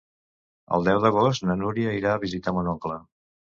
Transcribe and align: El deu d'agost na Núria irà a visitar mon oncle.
El 0.77 0.87
deu 0.87 1.01
d'agost 1.03 1.45
na 1.51 1.57
Núria 1.61 1.93
irà 2.01 2.17
a 2.17 2.25
visitar 2.27 2.57
mon 2.59 2.73
oncle. 2.75 3.01